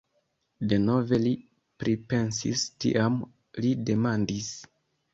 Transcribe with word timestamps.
Denove 0.71 1.19
li 1.25 1.33
pripensis, 1.85 2.67
tiam 2.87 3.23
li 3.63 3.75
demandis: 3.95 4.55